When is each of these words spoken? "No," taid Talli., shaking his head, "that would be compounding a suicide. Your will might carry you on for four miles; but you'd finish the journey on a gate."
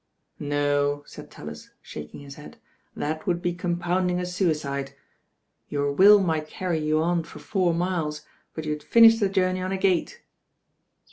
"No," 0.39 1.03
taid 1.07 1.29
Talli., 1.29 1.53
shaking 1.79 2.21
his 2.21 2.33
head, 2.33 2.57
"that 2.95 3.27
would 3.27 3.39
be 3.39 3.53
compounding 3.53 4.19
a 4.19 4.25
suicide. 4.25 4.95
Your 5.69 5.91
will 5.91 6.19
might 6.19 6.47
carry 6.47 6.79
you 6.79 6.99
on 7.03 7.21
for 7.21 7.37
four 7.37 7.71
miles; 7.71 8.23
but 8.55 8.65
you'd 8.65 8.81
finish 8.81 9.19
the 9.19 9.29
journey 9.29 9.61
on 9.61 9.71
a 9.71 9.77
gate." 9.77 10.23